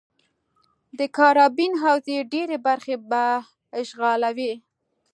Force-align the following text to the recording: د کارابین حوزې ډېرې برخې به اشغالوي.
د 0.97 0.99
کارابین 1.17 1.71
حوزې 1.83 2.17
ډېرې 2.33 2.57
برخې 2.67 2.95
به 3.09 3.23
اشغالوي. 3.81 4.53